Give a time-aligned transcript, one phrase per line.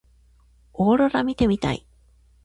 [0.73, 1.85] オーロラ見てみたい。